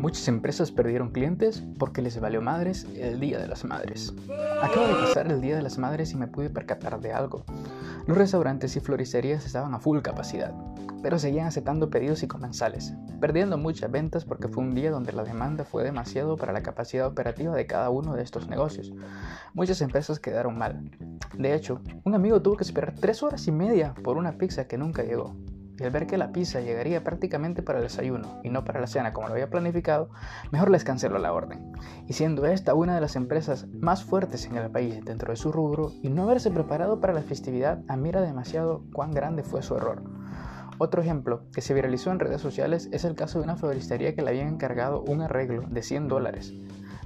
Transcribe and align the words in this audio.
Muchas 0.00 0.28
empresas 0.28 0.72
perdieron 0.72 1.10
clientes 1.10 1.62
porque 1.78 2.00
les 2.00 2.18
valió 2.18 2.40
madres 2.40 2.86
el 2.96 3.20
Día 3.20 3.38
de 3.38 3.46
las 3.46 3.66
Madres. 3.66 4.14
Acaba 4.62 4.88
de 4.88 4.94
pasar 4.94 5.30
el 5.30 5.42
Día 5.42 5.56
de 5.56 5.62
las 5.62 5.76
Madres 5.76 6.12
y 6.12 6.16
me 6.16 6.26
pude 6.26 6.48
percatar 6.48 6.98
de 7.02 7.12
algo. 7.12 7.44
Los 8.06 8.16
restaurantes 8.16 8.74
y 8.76 8.80
floristerías 8.80 9.44
estaban 9.44 9.74
a 9.74 9.78
full 9.78 10.00
capacidad, 10.00 10.54
pero 11.02 11.18
seguían 11.18 11.48
aceptando 11.48 11.90
pedidos 11.90 12.22
y 12.22 12.28
comensales, 12.28 12.94
perdiendo 13.20 13.58
muchas 13.58 13.90
ventas 13.90 14.24
porque 14.24 14.48
fue 14.48 14.64
un 14.64 14.74
día 14.74 14.90
donde 14.90 15.12
la 15.12 15.22
demanda 15.22 15.64
fue 15.66 15.84
demasiado 15.84 16.38
para 16.38 16.54
la 16.54 16.62
capacidad 16.62 17.06
operativa 17.06 17.54
de 17.54 17.66
cada 17.66 17.90
uno 17.90 18.14
de 18.14 18.22
estos 18.22 18.48
negocios. 18.48 18.94
Muchas 19.52 19.82
empresas 19.82 20.18
quedaron 20.18 20.56
mal. 20.56 20.90
De 21.36 21.54
hecho, 21.54 21.82
un 22.04 22.14
amigo 22.14 22.40
tuvo 22.40 22.56
que 22.56 22.64
esperar 22.64 22.94
tres 22.94 23.22
horas 23.22 23.46
y 23.46 23.52
media 23.52 23.92
por 24.02 24.16
una 24.16 24.38
pizza 24.38 24.66
que 24.66 24.78
nunca 24.78 25.02
llegó 25.02 25.36
y 25.80 25.84
al 25.84 25.90
ver 25.90 26.06
que 26.06 26.18
la 26.18 26.30
pizza 26.30 26.60
llegaría 26.60 27.02
prácticamente 27.02 27.62
para 27.62 27.78
el 27.78 27.84
desayuno 27.84 28.40
y 28.44 28.50
no 28.50 28.64
para 28.64 28.80
la 28.80 28.86
cena 28.86 29.14
como 29.14 29.28
lo 29.28 29.32
había 29.32 29.48
planificado, 29.48 30.10
mejor 30.52 30.70
les 30.70 30.84
canceló 30.84 31.18
la 31.18 31.32
orden. 31.32 31.72
Y 32.06 32.12
siendo 32.12 32.44
esta 32.44 32.74
una 32.74 32.94
de 32.94 33.00
las 33.00 33.16
empresas 33.16 33.66
más 33.68 34.04
fuertes 34.04 34.44
en 34.44 34.56
el 34.56 34.70
país 34.70 35.02
dentro 35.04 35.32
de 35.32 35.36
su 35.36 35.50
rubro 35.50 35.92
y 36.02 36.10
no 36.10 36.24
haberse 36.24 36.50
preparado 36.50 37.00
para 37.00 37.14
la 37.14 37.22
festividad, 37.22 37.82
admira 37.88 38.20
demasiado 38.20 38.84
cuán 38.92 39.12
grande 39.12 39.42
fue 39.42 39.62
su 39.62 39.74
error. 39.74 40.02
Otro 40.76 41.00
ejemplo 41.00 41.44
que 41.52 41.62
se 41.62 41.74
viralizó 41.74 42.10
en 42.10 42.20
redes 42.20 42.42
sociales 42.42 42.88
es 42.92 43.04
el 43.04 43.14
caso 43.14 43.38
de 43.38 43.44
una 43.44 43.56
floristería 43.56 44.14
que 44.14 44.22
le 44.22 44.30
habían 44.30 44.48
encargado 44.48 45.02
un 45.02 45.22
arreglo 45.22 45.62
de 45.68 45.82
100 45.82 46.08
dólares 46.08 46.52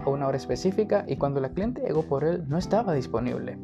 a 0.04 0.10
una 0.10 0.26
hora 0.26 0.36
específica 0.36 1.04
y 1.06 1.16
cuando 1.16 1.40
la 1.40 1.50
cliente 1.50 1.82
llegó 1.82 2.02
por 2.02 2.24
él 2.24 2.44
no 2.48 2.58
estaba 2.58 2.92
disponible. 2.92 3.56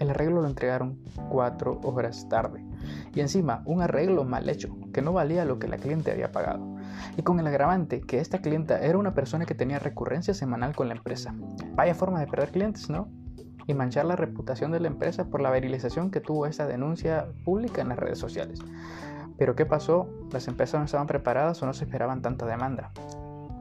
El 0.00 0.10
arreglo 0.10 0.42
lo 0.42 0.48
entregaron 0.48 0.98
cuatro 1.30 1.80
horas 1.84 2.28
tarde. 2.28 2.65
Y 3.14 3.20
encima, 3.20 3.62
un 3.64 3.82
arreglo 3.82 4.24
mal 4.24 4.48
hecho, 4.48 4.76
que 4.92 5.02
no 5.02 5.12
valía 5.12 5.44
lo 5.44 5.58
que 5.58 5.68
la 5.68 5.78
cliente 5.78 6.10
había 6.10 6.32
pagado. 6.32 6.76
Y 7.16 7.22
con 7.22 7.40
el 7.40 7.46
agravante 7.46 8.00
que 8.00 8.20
esta 8.20 8.40
clienta 8.40 8.80
era 8.80 8.98
una 8.98 9.14
persona 9.14 9.46
que 9.46 9.54
tenía 9.54 9.78
recurrencia 9.78 10.34
semanal 10.34 10.74
con 10.74 10.88
la 10.88 10.94
empresa. 10.94 11.34
Vaya 11.74 11.94
forma 11.94 12.20
de 12.20 12.26
perder 12.26 12.50
clientes, 12.50 12.90
¿no? 12.90 13.08
Y 13.66 13.74
manchar 13.74 14.04
la 14.04 14.16
reputación 14.16 14.70
de 14.70 14.80
la 14.80 14.88
empresa 14.88 15.24
por 15.24 15.40
la 15.40 15.50
viralización 15.50 16.10
que 16.10 16.20
tuvo 16.20 16.46
esta 16.46 16.66
denuncia 16.66 17.26
pública 17.44 17.82
en 17.82 17.88
las 17.88 17.98
redes 17.98 18.18
sociales. 18.18 18.60
Pero 19.38 19.54
¿qué 19.54 19.66
pasó? 19.66 20.08
Las 20.32 20.48
empresas 20.48 20.78
no 20.78 20.84
estaban 20.84 21.06
preparadas 21.06 21.62
o 21.62 21.66
no 21.66 21.74
se 21.74 21.84
esperaban 21.84 22.22
tanta 22.22 22.46
demanda. 22.46 22.92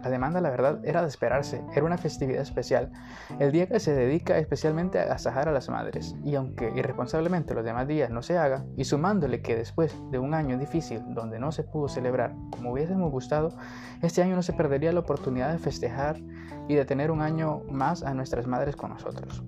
La 0.05 0.11
demanda, 0.11 0.39
la 0.39 0.51
verdad, 0.51 0.85
era 0.85 1.01
de 1.01 1.07
esperarse, 1.07 1.63
era 1.73 1.83
una 1.83 1.97
festividad 1.97 2.43
especial, 2.43 2.91
el 3.39 3.51
día 3.51 3.65
que 3.65 3.79
se 3.79 3.91
dedica 3.91 4.37
especialmente 4.37 4.99
a 4.99 5.01
agasajar 5.01 5.49
a 5.49 5.51
las 5.51 5.67
madres, 5.67 6.15
y 6.23 6.35
aunque 6.35 6.71
irresponsablemente 6.75 7.55
los 7.55 7.65
demás 7.65 7.87
días 7.87 8.11
no 8.11 8.21
se 8.21 8.37
haga, 8.37 8.65
y 8.77 8.83
sumándole 8.85 9.41
que 9.41 9.55
después 9.55 9.99
de 10.11 10.19
un 10.19 10.35
año 10.35 10.59
difícil 10.59 11.01
donde 11.15 11.39
no 11.39 11.51
se 11.51 11.63
pudo 11.63 11.87
celebrar 11.87 12.35
como 12.51 12.71
hubiésemos 12.71 13.11
gustado, 13.11 13.57
este 14.03 14.21
año 14.21 14.35
no 14.35 14.43
se 14.43 14.53
perdería 14.53 14.93
la 14.93 14.99
oportunidad 14.99 15.51
de 15.51 15.57
festejar 15.57 16.17
y 16.67 16.75
de 16.75 16.85
tener 16.85 17.09
un 17.09 17.21
año 17.21 17.63
más 17.71 18.03
a 18.03 18.13
nuestras 18.13 18.45
madres 18.45 18.75
con 18.75 18.91
nosotros. 18.91 19.43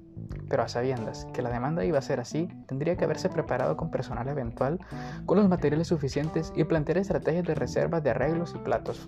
Pero 0.50 0.64
a 0.64 0.68
sabiendas 0.68 1.28
que 1.34 1.44
la 1.44 1.52
demanda 1.52 1.86
iba 1.86 2.00
a 2.00 2.02
ser 2.02 2.20
así, 2.20 2.48
tendría 2.68 2.96
que 2.96 3.04
haberse 3.04 3.30
preparado 3.30 3.78
con 3.78 3.92
personal 3.92 4.28
eventual, 4.28 4.80
con 5.28 5.38
los 5.38 5.48
materiales 5.48 5.90
suficientes 5.90 6.52
y 6.56 6.64
plantear 6.64 6.98
estrategias 6.98 7.46
de 7.46 7.54
reservas 7.54 8.02
de 8.02 8.10
arreglos 8.10 8.56
y 8.56 8.58
platos 8.58 9.08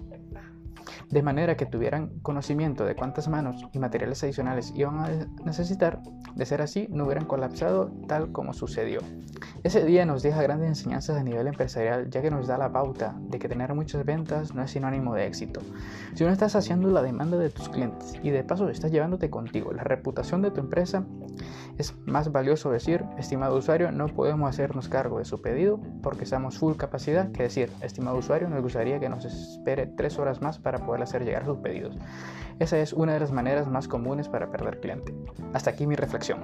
de 1.09 1.23
manera 1.23 1.57
que 1.57 1.65
tuvieran 1.65 2.19
conocimiento 2.21 2.85
de 2.85 2.95
cuántas 2.95 3.27
manos 3.27 3.65
y 3.73 3.79
materiales 3.79 4.23
adicionales 4.23 4.73
iban 4.75 4.99
a 4.99 5.09
necesitar. 5.43 6.01
De 6.35 6.45
ser 6.45 6.61
así, 6.61 6.87
no 6.91 7.05
hubieran 7.05 7.25
colapsado 7.25 7.91
tal 8.07 8.31
como 8.31 8.53
sucedió. 8.53 8.99
Ese 9.63 9.83
día 9.85 10.05
nos 10.05 10.21
deja 10.21 10.41
grandes 10.41 10.69
enseñanzas 10.69 11.17
a 11.17 11.23
nivel 11.23 11.47
empresarial, 11.47 12.09
ya 12.09 12.21
que 12.21 12.31
nos 12.31 12.47
da 12.47 12.57
la 12.57 12.71
pauta 12.71 13.15
de 13.19 13.39
que 13.39 13.49
tener 13.49 13.73
muchas 13.73 14.05
ventas 14.05 14.53
no 14.53 14.63
es 14.63 14.71
sinónimo 14.71 15.15
de 15.15 15.25
éxito. 15.25 15.61
Si 16.13 16.23
no 16.23 16.31
estás 16.31 16.55
haciendo 16.55 16.89
la 16.89 17.01
demanda 17.01 17.37
de 17.37 17.49
tus 17.49 17.69
clientes 17.69 18.13
y 18.21 18.29
de 18.29 18.43
paso 18.43 18.69
estás 18.69 18.91
llevándote 18.91 19.29
contigo 19.29 19.73
la 19.73 19.83
reputación 19.83 20.41
de 20.41 20.51
tu 20.51 20.59
empresa, 20.59 21.05
es 21.79 21.95
más 22.05 22.31
valioso 22.31 22.69
decir, 22.69 23.05
estimado 23.17 23.57
usuario, 23.57 23.91
no 23.91 24.07
podemos 24.07 24.49
hacernos 24.49 24.89
cargo 24.89 25.19
de 25.19 25.25
su 25.25 25.41
pedido 25.41 25.79
porque 26.03 26.25
estamos 26.25 26.57
full 26.57 26.75
capacidad 26.75 27.31
que 27.31 27.43
decir, 27.43 27.71
estimado 27.81 28.17
usuario, 28.17 28.49
nos 28.49 28.61
gustaría 28.61 28.99
que 28.99 29.07
nos 29.07 29.23
espere 29.23 29.87
tres 29.87 30.19
horas 30.19 30.41
más 30.41 30.59
para 30.59 30.85
poder 30.85 31.01
hacer 31.03 31.23
llegar 31.23 31.45
sus 31.45 31.57
pedidos. 31.59 31.95
Esa 32.59 32.77
es 32.79 32.91
una 32.91 33.13
de 33.13 33.21
las 33.21 33.31
maneras 33.31 33.67
más 33.69 33.87
comunes 33.87 34.27
para 34.27 34.51
perder 34.51 34.81
cliente. 34.81 35.15
Hasta 35.53 35.69
aquí 35.69 35.87
mi 35.87 35.95
reflexión. 35.95 36.39